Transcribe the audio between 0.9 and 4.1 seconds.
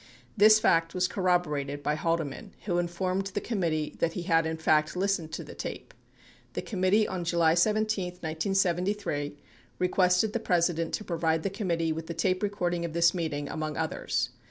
was corroborated by Halde man who informed the committee